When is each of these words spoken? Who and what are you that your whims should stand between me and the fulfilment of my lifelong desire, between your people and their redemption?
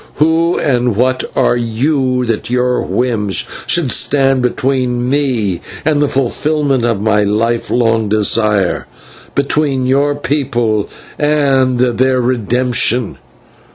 Who 0.15 0.57
and 0.57 0.95
what 0.95 1.23
are 1.35 1.55
you 1.55 2.25
that 2.25 2.49
your 2.49 2.81
whims 2.81 3.43
should 3.67 3.91
stand 3.91 4.41
between 4.41 5.07
me 5.11 5.61
and 5.85 6.01
the 6.01 6.07
fulfilment 6.07 6.83
of 6.83 6.99
my 6.99 7.21
lifelong 7.23 8.09
desire, 8.09 8.87
between 9.35 9.85
your 9.85 10.15
people 10.15 10.89
and 11.19 11.77
their 11.77 12.19
redemption? 12.19 13.19